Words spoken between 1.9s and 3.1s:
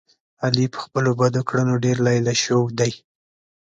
لیله شو دی.